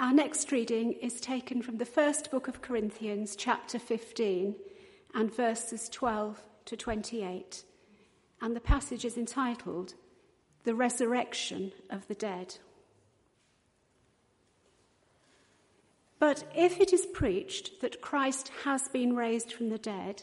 [0.00, 4.54] Our next reading is taken from the first book of Corinthians, chapter 15,
[5.14, 7.64] and verses 12 to 28.
[8.40, 9.92] And the passage is entitled,
[10.64, 12.56] The Resurrection of the Dead.
[16.18, 20.22] But if it is preached that Christ has been raised from the dead,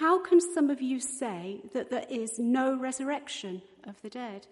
[0.00, 4.48] how can some of you say that there is no resurrection of the dead?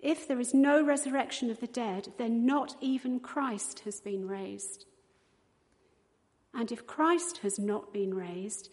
[0.00, 4.84] If there is no resurrection of the dead, then not even Christ has been raised.
[6.54, 8.70] And if Christ has not been raised,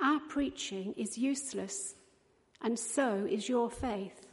[0.00, 1.94] our preaching is useless,
[2.60, 4.26] and so is your faith.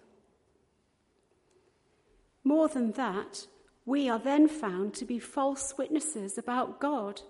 [2.44, 3.48] More than that,
[3.86, 7.22] we are then found to be false witnesses about God.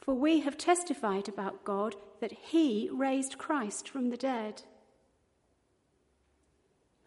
[0.00, 4.62] For we have testified about God that He raised Christ from the dead.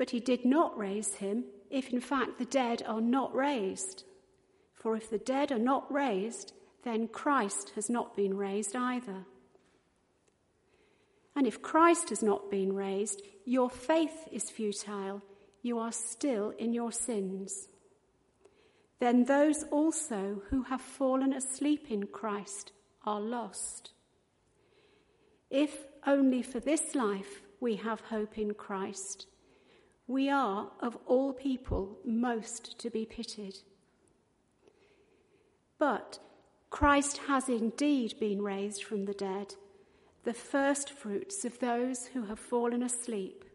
[0.02, 4.03] But he did not raise him if, in fact, the dead are not raised.
[4.73, 9.27] For if the dead are not raised, then Christ has not been raised either.
[11.35, 15.21] And if Christ has not been raised, your faith is futile.
[15.61, 17.67] You are still in your sins.
[18.99, 22.71] Then those also who have fallen asleep in Christ
[23.05, 23.91] are lost.
[25.52, 25.77] If
[26.08, 29.27] only for this life we have hope in Christ,
[30.12, 33.56] we are, of all people, most to be pitied.
[35.80, 36.20] But
[36.70, 39.56] Christ has indeed been raised from the dead,
[40.26, 43.45] the first fruits of those who have fallen asleep.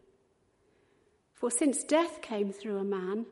[1.34, 3.26] For since death came through a man,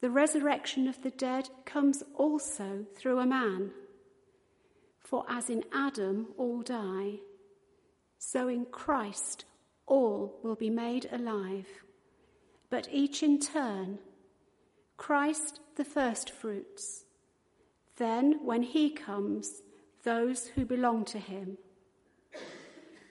[0.00, 3.72] the resurrection of the dead comes also through a man.
[5.00, 7.20] For as in Adam all die,
[8.18, 9.44] so in Christ
[9.86, 11.66] all will be made alive
[12.70, 13.98] but each in turn.
[14.96, 17.04] Christ the firstfruits.
[17.96, 19.62] Then, when he comes,
[20.02, 21.58] those who belong to him.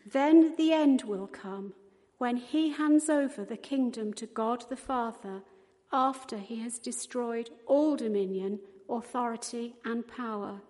[0.06, 1.74] Then the end will come
[2.18, 5.42] when he hands over the kingdom to God the Father
[5.92, 10.62] after he has destroyed all dominion, authority, and power.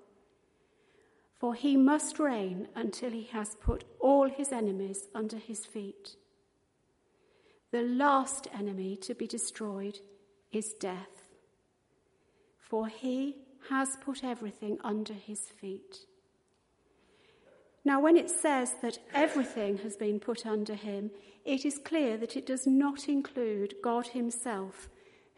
[1.40, 6.16] For he must reign until he has put all his enemies under his feet.
[7.76, 10.00] The last enemy to be destroyed
[10.54, 11.34] is death,
[12.58, 13.36] for he
[13.68, 16.06] has put everything under his feet.
[17.84, 21.12] Now, when it says that everything has been put under him,
[21.44, 24.88] it is clear that it does not include God himself,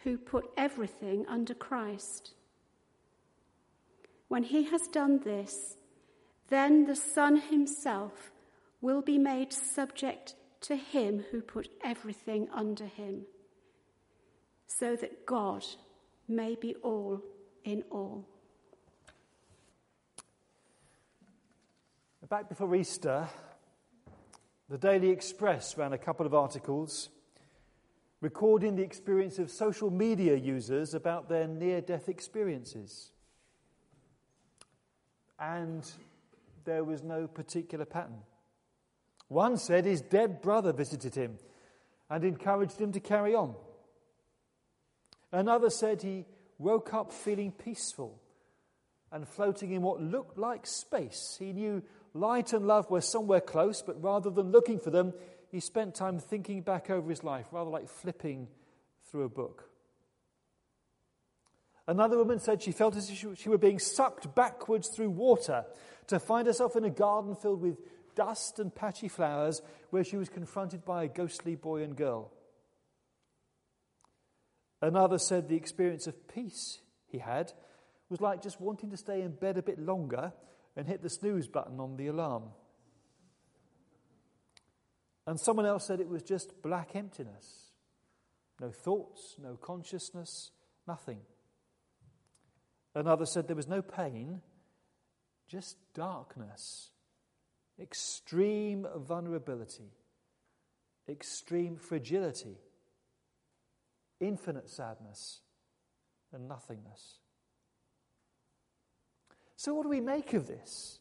[0.03, 2.35] who put everything under Christ.
[4.27, 5.75] When he has done this,
[6.49, 8.29] then the Son himself
[8.79, 13.23] will be made subject to him who put everything under him,
[14.67, 15.65] so that God
[16.27, 17.21] may be all
[17.63, 18.25] in all.
[22.29, 23.29] Back before Easter,
[24.67, 27.07] the Daily Express ran a couple of articles
[28.19, 33.11] recording the experience of social media users about their near death experiences.
[35.39, 35.89] And
[36.65, 38.17] there was no particular pattern.
[39.27, 41.37] One said his dead brother visited him
[42.09, 43.55] and encouraged him to carry on.
[45.31, 46.25] Another said he
[46.57, 48.21] woke up feeling peaceful
[49.11, 51.35] and floating in what looked like space.
[51.39, 51.83] He knew
[52.13, 55.13] light and love were somewhere close, but rather than looking for them,
[55.51, 58.47] he spent time thinking back over his life, rather like flipping
[59.09, 59.69] through a book.
[61.87, 65.65] Another woman said she felt as if she were being sucked backwards through water
[66.07, 67.77] to find herself in a garden filled with
[68.17, 69.61] dust and patchy flowers
[69.91, 72.33] where she was confronted by a ghostly boy and girl.
[74.81, 77.53] Another said the experience of peace he had
[78.09, 80.33] was like just wanting to stay in bed a bit longer
[80.75, 82.43] and hit the snooze button on the alarm.
[85.25, 87.71] And someone else said it was just black emptiness.
[88.59, 90.51] No thoughts, no consciousness,
[90.87, 91.19] nothing.
[92.95, 94.41] Another said there was no pain,
[95.47, 96.91] just darkness
[97.81, 99.91] extreme vulnerability,
[101.07, 102.57] extreme fragility,
[104.19, 105.41] infinite sadness,
[106.33, 107.19] and nothingness.
[109.55, 110.99] So, what do we make of this?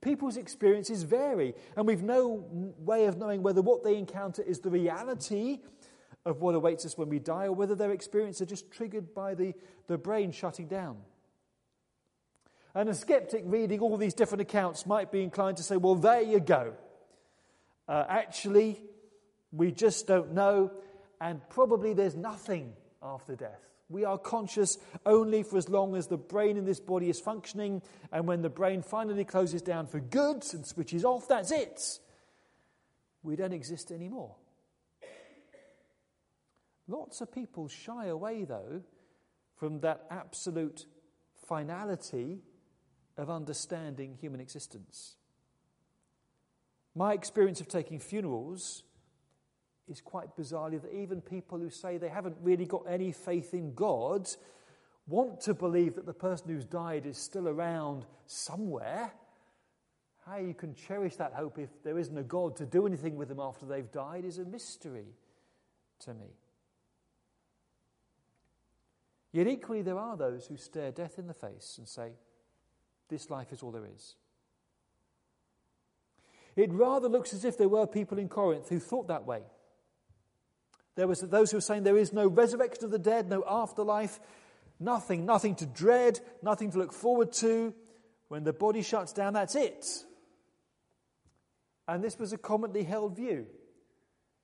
[0.00, 2.44] People's experiences vary, and we've no
[2.78, 5.58] way of knowing whether what they encounter is the reality
[6.24, 9.34] of what awaits us when we die, or whether their experiences are just triggered by
[9.34, 9.54] the,
[9.86, 10.98] the brain shutting down.
[12.78, 16.22] And a skeptic reading all these different accounts might be inclined to say, well, there
[16.22, 16.74] you go.
[17.88, 18.80] Uh, actually,
[19.50, 20.70] we just don't know,
[21.20, 23.58] and probably there's nothing after death.
[23.88, 27.82] We are conscious only for as long as the brain in this body is functioning,
[28.12, 31.98] and when the brain finally closes down for good and switches off, that's it.
[33.24, 34.36] We don't exist anymore.
[36.86, 38.82] Lots of people shy away, though,
[39.56, 40.86] from that absolute
[41.48, 42.38] finality
[43.18, 45.16] of understanding human existence.
[46.94, 48.84] My experience of taking funerals
[49.88, 53.74] is quite bizarrely that even people who say they haven't really got any faith in
[53.74, 54.28] God
[55.06, 59.12] want to believe that the person who's died is still around somewhere.
[60.26, 63.28] How you can cherish that hope if there isn't a God to do anything with
[63.28, 65.16] them after they've died is a mystery
[66.00, 66.36] to me.
[69.32, 72.12] Yet equally, there are those who stare death in the face and say,
[73.08, 74.14] This life is all there is.
[76.56, 79.42] It rather looks as if there were people in Corinth who thought that way.
[80.96, 84.18] There was those who were saying there is no resurrection of the dead, no afterlife,
[84.80, 87.72] nothing, nothing to dread, nothing to look forward to.
[88.26, 89.86] When the body shuts down, that's it.
[91.86, 93.46] And this was a commonly held view.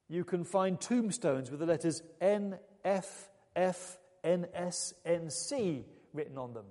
[0.08, 6.38] You can find tombstones with the letters N, F, F, N, S, N, C written
[6.38, 6.66] on them,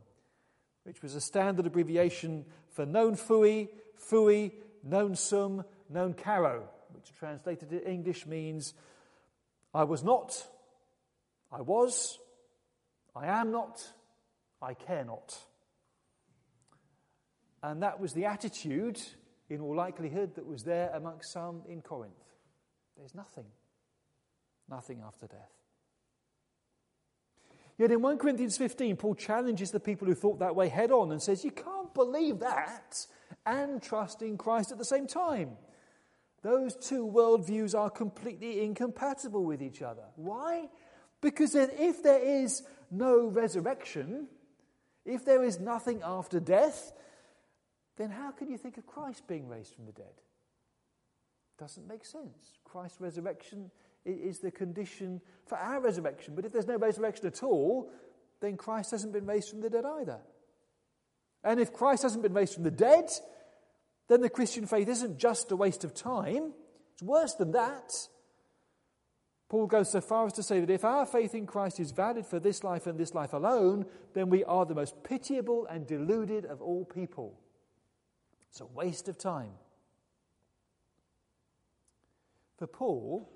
[0.84, 4.54] which was a standard abbreviation for non fui, fui,
[4.84, 8.74] non sum, non caro, which translated to English means
[9.74, 10.48] I was not,
[11.52, 12.20] I was,
[13.16, 13.82] I am not,
[14.62, 15.38] I care not.
[17.62, 19.00] And that was the attitude,
[19.50, 22.14] in all likelihood, that was there amongst some in Corinth.
[22.98, 23.46] There's nothing,
[24.70, 25.63] nothing after death.
[27.78, 31.12] Yet in 1 Corinthians 15, Paul challenges the people who thought that way head on
[31.12, 33.08] and says, You can't believe that
[33.46, 35.58] and trust in Christ at the same time.
[36.44, 40.04] Those two worldviews are completely incompatible with each other.
[40.16, 40.70] Why?
[41.22, 44.28] Because if there is no resurrection,
[45.06, 46.92] if there is nothing after death,
[47.98, 50.22] then how can you think of Christ being raised from the dead?
[51.58, 52.60] Doesn't make sense.
[52.66, 53.72] Christ's resurrection
[54.06, 56.36] is the condition for our resurrection.
[56.36, 57.92] But if there's no resurrection at all,
[58.42, 60.20] then Christ hasn't been raised from the dead either.
[61.44, 63.10] And if Christ hasn't been raised from the dead,
[64.08, 66.54] then the Christian faith isn't just a waste of time,
[66.94, 67.94] it's worse than that.
[69.50, 72.26] Paul goes so far as to say that if our faith in Christ is valid
[72.26, 76.46] for this life and this life alone, then we are the most pitiable and deluded
[76.46, 77.40] of all people.
[78.50, 79.52] It's a waste of time.
[82.58, 83.30] For Paul,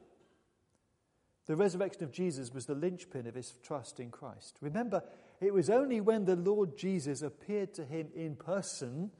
[1.48, 4.58] the resurrection of Jesus was the linchpin of his trust in Christ.
[4.62, 5.02] Remember,
[5.40, 9.12] it was only when the Lord Jesus appeared to him in person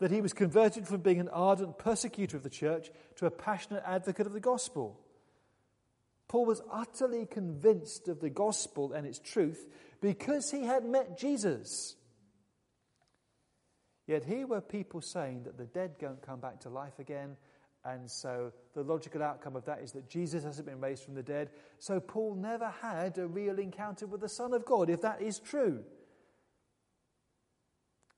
[0.00, 3.84] that he was converted from being an ardent persecutor of the church to a passionate
[3.86, 4.98] advocate of the gospel.
[6.26, 9.66] Paul was utterly convinced of the gospel and its truth
[10.00, 11.96] because he had met Jesus.
[14.06, 17.36] Yet here were people saying that the dead don't come back to life again,
[17.84, 21.22] and so the logical outcome of that is that Jesus hasn't been raised from the
[21.22, 21.50] dead.
[21.78, 25.38] So Paul never had a real encounter with the Son of God, if that is
[25.38, 25.82] true.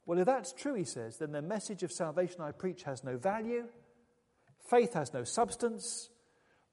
[0.04, 3.16] Well, if that's true, he says, then the message of salvation I preach has no
[3.16, 3.66] value,
[4.68, 6.08] faith has no substance,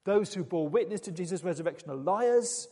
[0.04, 2.66] those who bore witness to Jesus' resurrection are liars,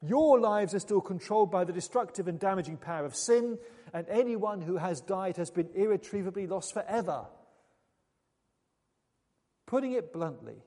[0.00, 3.58] your lives are still controlled by the destructive and damaging power of sin,
[3.92, 7.26] and anyone who has died has been irretrievably lost forever.
[9.70, 10.64] Putting it bluntly,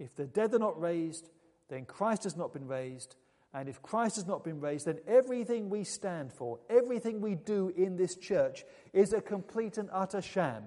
[0.00, 1.30] if the dead are not raised,
[1.68, 3.14] then Christ has not been raised,
[3.52, 7.72] and if Christ has not been raised, then everything we stand for, everything we do
[7.76, 10.64] in this church, is a complete and utter sham.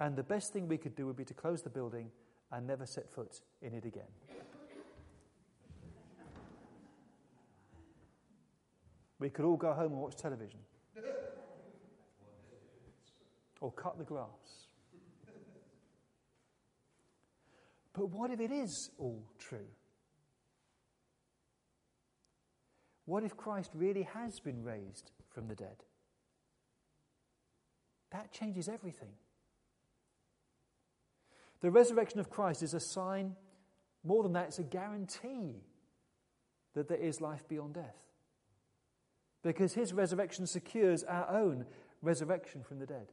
[0.00, 2.10] And the best thing we could do would be to close the building
[2.52, 4.02] and never set foot in it again.
[9.18, 10.60] We could all go home and watch television.
[13.62, 14.67] Or cut the grass.
[17.98, 19.66] But what if it is all true?
[23.06, 25.82] What if Christ really has been raised from the dead?
[28.12, 29.08] That changes everything.
[31.60, 33.34] The resurrection of Christ is a sign,
[34.04, 35.64] more than that, it's a guarantee
[36.74, 37.96] that there is life beyond death.
[39.42, 41.66] Because his resurrection secures our own
[42.00, 43.08] resurrection from the dead.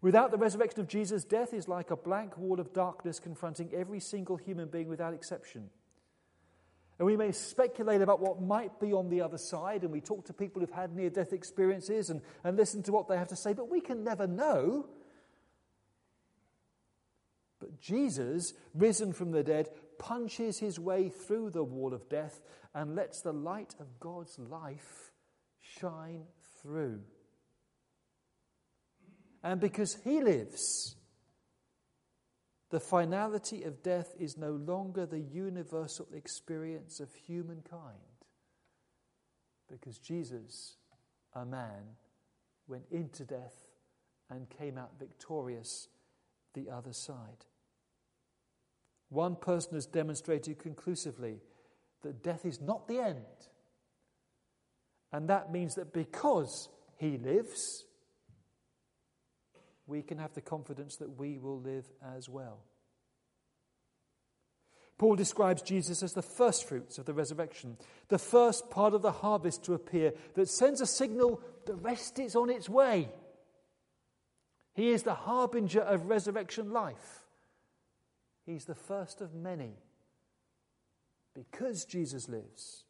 [0.00, 3.98] Without the resurrection of Jesus, death is like a blank wall of darkness confronting every
[4.00, 5.70] single human being without exception.
[6.98, 10.26] And we may speculate about what might be on the other side, and we talk
[10.26, 13.36] to people who've had near death experiences and, and listen to what they have to
[13.36, 14.86] say, but we can never know.
[17.60, 22.40] But Jesus, risen from the dead, punches his way through the wall of death
[22.74, 25.12] and lets the light of God's life
[25.60, 26.24] shine
[26.62, 27.00] through.
[29.48, 30.94] And because he lives,
[32.68, 37.96] the finality of death is no longer the universal experience of humankind.
[39.66, 40.76] Because Jesus,
[41.34, 41.96] a man,
[42.66, 43.56] went into death
[44.28, 45.88] and came out victorious
[46.52, 47.46] the other side.
[49.08, 51.40] One person has demonstrated conclusively
[52.02, 53.24] that death is not the end.
[55.10, 57.86] And that means that because he lives,
[59.88, 62.58] we can have the confidence that we will live as well.
[64.98, 67.76] Paul describes Jesus as the first fruits of the resurrection,
[68.08, 72.36] the first part of the harvest to appear that sends a signal the rest is
[72.36, 73.08] on its way.
[74.74, 77.24] He is the harbinger of resurrection life.
[78.44, 79.74] He's the first of many.
[81.34, 82.84] Because Jesus lives,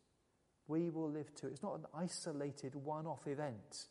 [0.66, 1.48] we will live too.
[1.48, 3.88] It's not an isolated one off event.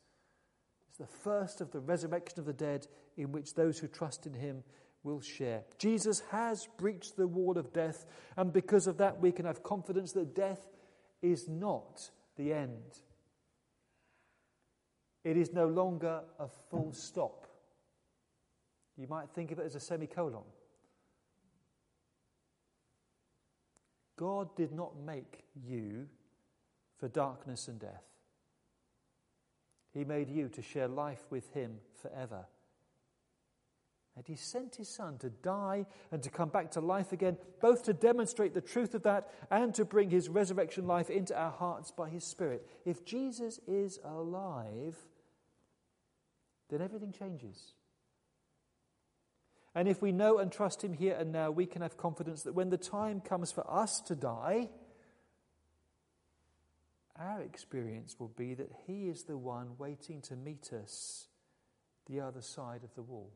[1.00, 2.88] The first of the resurrection of the dead
[3.18, 4.63] in which those who trust in him
[5.04, 5.63] will share.
[5.77, 10.12] Jesus has breached the wall of death, and because of that, we can have confidence
[10.13, 10.68] that death
[11.22, 13.00] is not the end.
[15.24, 17.48] It is no longer a full stop.
[18.98, 20.44] You might think of it as a semicolon.
[24.18, 26.08] God did not make you
[26.98, 28.04] for darkness and death.
[29.98, 32.46] He made you to share life with Him forever.
[34.16, 37.84] And He sent His Son to die and to come back to life again, both
[37.86, 41.89] to demonstrate the truth of that and to bring His resurrection life into our hearts
[41.89, 42.68] by His Spirit.
[42.86, 44.96] If Jesus is alive,
[46.70, 47.74] then everything changes.
[49.74, 52.54] And if we know and trust Him here and now, we can have confidence that
[52.54, 54.70] when the time comes for us to die,
[57.20, 61.28] our experience will be that He is the one waiting to meet us
[62.08, 63.32] the other side of the wall.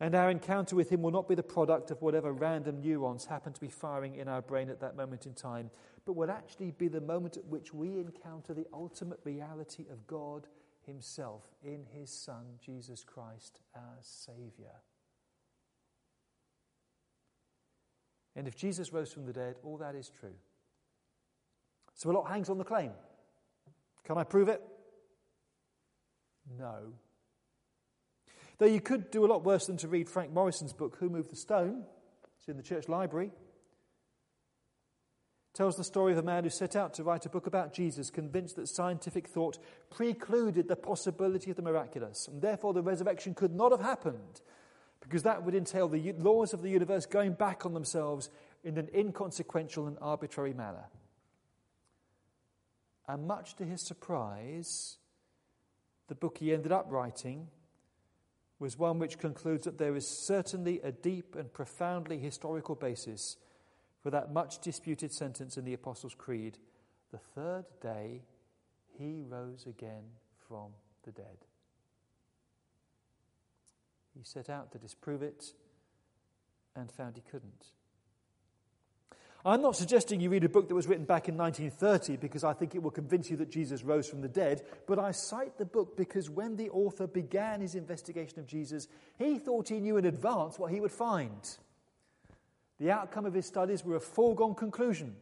[0.00, 3.52] And our encounter with Him will not be the product of whatever random neurons happen
[3.52, 5.70] to be firing in our brain at that moment in time,
[6.06, 10.46] but will actually be the moment at which we encounter the ultimate reality of God
[10.86, 14.82] Himself in His Son, Jesus Christ, our Saviour.
[18.36, 20.34] And if Jesus rose from the dead, all that is true.
[21.98, 22.92] So a lot hangs on the claim.
[24.04, 24.62] Can I prove it?
[26.56, 26.92] No.
[28.58, 31.32] Though you could do a lot worse than to read Frank Morison's book, Who Moved
[31.32, 31.82] the Stone?
[32.38, 33.26] It's in the church library.
[33.26, 33.32] It
[35.54, 38.10] tells the story of a man who set out to write a book about Jesus,
[38.10, 39.58] convinced that scientific thought
[39.90, 44.40] precluded the possibility of the miraculous, and therefore the resurrection could not have happened,
[45.00, 48.30] because that would entail the laws of the universe going back on themselves
[48.62, 50.84] in an inconsequential and arbitrary manner.
[53.08, 54.98] And much to his surprise,
[56.08, 57.48] the book he ended up writing
[58.58, 63.36] was one which concludes that there is certainly a deep and profoundly historical basis
[64.02, 66.58] for that much disputed sentence in the Apostles' Creed
[67.10, 68.22] the third day
[68.98, 70.04] he rose again
[70.46, 70.72] from
[71.04, 71.46] the dead.
[74.14, 75.54] He set out to disprove it
[76.76, 77.66] and found he couldn't.
[79.44, 82.52] I'm not suggesting you read a book that was written back in 1930 because I
[82.52, 85.64] think it will convince you that Jesus rose from the dead, but I cite the
[85.64, 90.06] book because when the author began his investigation of Jesus, he thought he knew in
[90.06, 91.56] advance what he would find.
[92.80, 95.16] The outcome of his studies were a foregone conclusion.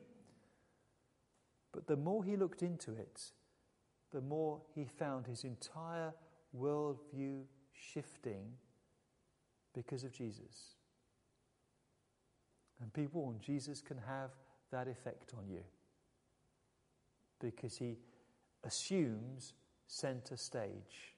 [1.73, 3.33] But the more he looked into it,
[4.13, 6.15] the more he found his entire
[6.59, 7.43] worldview
[7.73, 8.53] shifting
[9.75, 10.76] because of Jesus.
[12.81, 14.31] And people, and Jesus can have
[14.71, 15.63] that effect on you
[17.41, 17.97] because he
[18.65, 19.55] assumes
[19.87, 21.15] center stage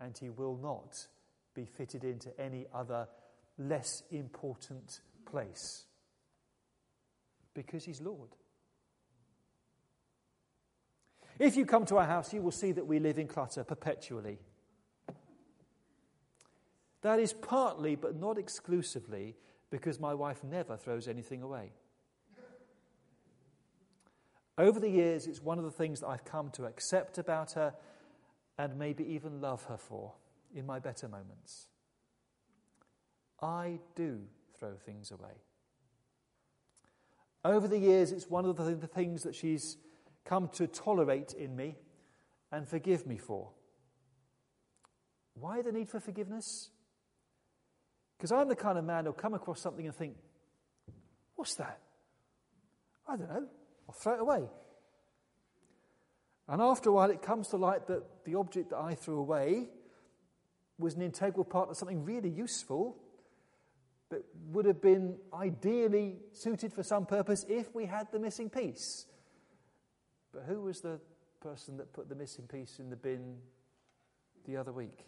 [0.00, 1.06] and he will not
[1.54, 3.06] be fitted into any other
[3.58, 5.84] less important place
[7.54, 8.30] because he's Lord.
[11.38, 14.38] If you come to our house, you will see that we live in clutter perpetually.
[17.02, 19.34] That is partly, but not exclusively,
[19.72, 21.72] because my wife never throws anything away.
[24.58, 27.72] Over the years, it's one of the things that I've come to accept about her
[28.58, 30.12] and maybe even love her for
[30.54, 31.68] in my better moments.
[33.40, 34.20] I do
[34.58, 35.40] throw things away.
[37.42, 39.78] Over the years, it's one of the things that she's
[40.26, 41.76] come to tolerate in me
[42.52, 43.48] and forgive me for.
[45.32, 46.68] Why the need for forgiveness?
[48.22, 50.14] Because I'm the kind of man who'll come across something and think,
[51.34, 51.80] what's that?
[53.08, 53.48] I don't know.
[53.88, 54.44] I'll throw it away.
[56.46, 59.66] And after a while, it comes to light that the object that I threw away
[60.78, 62.96] was an integral part of something really useful
[64.10, 69.06] that would have been ideally suited for some purpose if we had the missing piece.
[70.32, 71.00] But who was the
[71.40, 73.38] person that put the missing piece in the bin
[74.46, 75.06] the other week?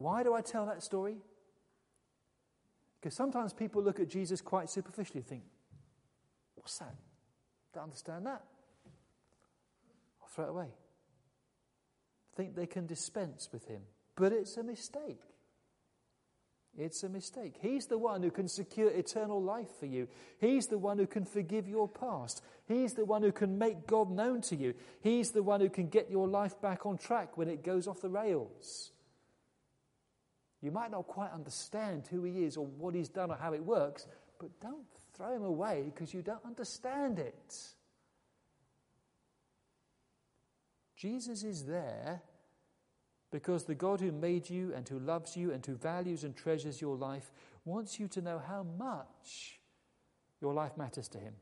[0.00, 1.18] Why do I tell that story?
[2.98, 5.42] Because sometimes people look at Jesus quite superficially and think,
[6.54, 6.94] What's that?
[7.74, 8.42] Don't understand that.
[10.22, 10.68] I'll throw it away.
[12.34, 13.82] Think they can dispense with him.
[14.16, 15.20] But it's a mistake.
[16.78, 17.56] It's a mistake.
[17.60, 20.08] He's the one who can secure eternal life for you.
[20.40, 22.42] He's the one who can forgive your past.
[22.66, 24.72] He's the one who can make God known to you.
[25.02, 28.00] He's the one who can get your life back on track when it goes off
[28.00, 28.92] the rails.
[30.62, 33.64] You might not quite understand who He is or what He's done or how it
[33.64, 34.06] works,
[34.38, 37.56] but don't throw Him away because you don't understand it.
[40.96, 42.20] Jesus is there
[43.30, 46.80] because the God who made you and who loves you and who values and treasures
[46.80, 47.32] your life
[47.64, 49.60] wants you to know how much
[50.42, 51.34] your life matters to Him.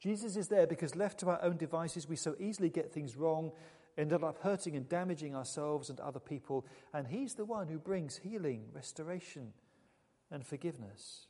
[0.00, 3.50] Jesus is there because, left to our own devices, we so easily get things wrong,
[3.98, 6.64] end up hurting and damaging ourselves and other people,
[6.94, 9.52] and He's the one who brings healing, restoration,
[10.30, 11.26] and forgiveness.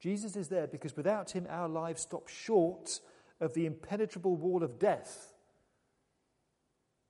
[0.00, 3.00] Jesus is there because without Him, our lives stop short
[3.40, 5.34] of the impenetrable wall of death.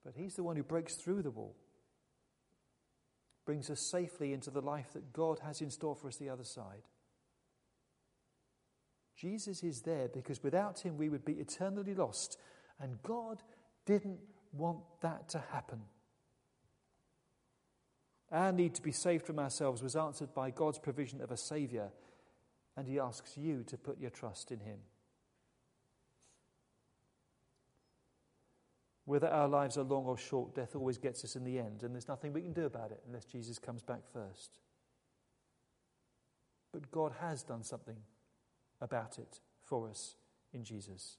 [0.05, 1.55] But He's the one who breaks through the wall,
[3.45, 6.45] brings us safely into the life that God has in store for us the other
[6.45, 6.83] side.
[9.17, 12.39] Jesus is there because without Him we would be eternally lost,
[12.81, 13.43] and God
[13.85, 14.19] didn't
[14.53, 15.81] want that to happen.
[18.33, 21.93] Our need to be saved from ourselves was answered by God's provision of a Saviour,
[22.77, 24.79] and He asks you to put your trust in Him.
[29.05, 31.95] Whether our lives are long or short, death always gets us in the end, and
[31.95, 34.59] there's nothing we can do about it unless Jesus comes back first.
[36.73, 37.97] But God has done something
[38.81, 40.17] about it for us
[40.53, 41.19] in Jesus.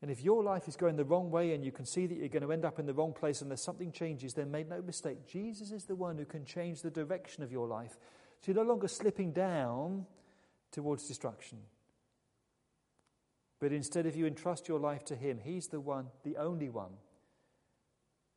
[0.00, 2.28] And if your life is going the wrong way and you can see that you're
[2.28, 5.26] going to end up in the wrong place unless something changes, then make no mistake,
[5.26, 7.98] Jesus is the one who can change the direction of your life
[8.40, 10.06] so you're no longer slipping down
[10.70, 11.58] towards destruction.
[13.60, 16.92] But instead, if you entrust your life to Him, He's the one, the only one,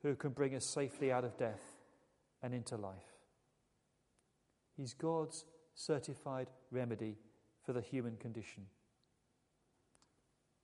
[0.02, 1.62] who can bring us safely out of death
[2.42, 2.96] and into life.
[4.76, 5.46] He's God's
[5.76, 7.18] certified remedy
[7.64, 8.64] for the human condition.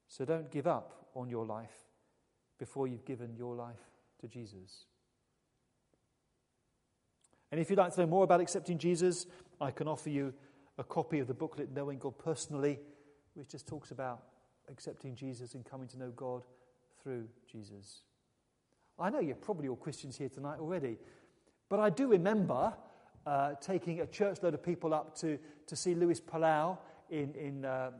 [0.08, 1.86] So don't give up on your life
[2.58, 3.92] before you've given your life
[4.22, 4.86] to Jesus.
[7.52, 9.26] And if you'd like to know more about accepting Jesus,
[9.62, 10.34] I can offer you
[10.78, 12.80] a copy of the booklet Knowing God Personally,
[13.34, 14.24] which just talks about
[14.70, 16.44] accepting Jesus and coming to know God
[17.02, 18.02] through Jesus.
[19.00, 20.98] I know you're probably all Christians here tonight already,
[21.70, 22.74] but I do remember
[23.26, 26.78] uh, taking a church load of people up to, to see Luis Palau
[27.10, 27.92] in, in uh,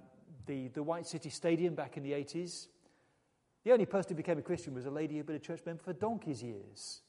[0.48, 2.68] the, the White City Stadium back in the 80s.
[3.64, 5.84] The only person who became a Christian was a lady who'd been a church member
[5.84, 7.02] for donkey's years.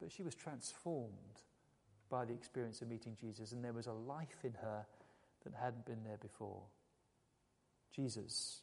[0.00, 1.42] But she was transformed
[2.10, 4.84] by the experience of meeting Jesus, and there was a life in her
[5.44, 6.62] that hadn't been there before.
[7.94, 8.62] Jesus,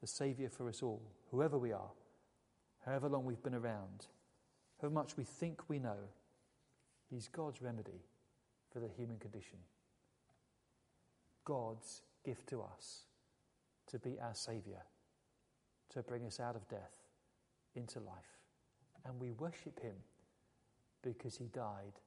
[0.00, 1.90] the Saviour for us all, whoever we are,
[2.84, 4.06] however long we've been around,
[4.80, 5.98] however much we think we know,
[7.10, 8.04] He's God's remedy
[8.72, 9.58] for the human condition.
[11.44, 13.02] God's gift to us
[13.88, 14.82] to be our Saviour,
[15.90, 16.94] to bring us out of death
[17.74, 18.38] into life.
[19.04, 19.96] And we worship Him
[21.02, 21.98] because He died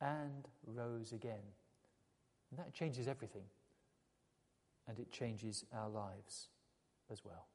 [0.00, 1.44] and rose again.
[2.50, 3.44] And that changes everything
[4.88, 6.48] and it changes our lives
[7.12, 7.46] as well.